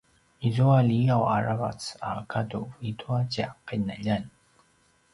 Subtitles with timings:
[0.47, 4.23] izua liyaw a ravac a gadu i tua tja qinaljan